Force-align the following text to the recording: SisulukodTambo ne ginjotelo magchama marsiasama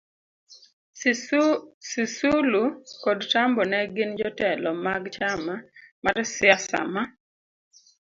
SisulukodTambo 1.89 3.61
ne 3.71 3.79
ginjotelo 3.95 4.69
magchama 4.85 5.55
marsiasama 6.03 7.01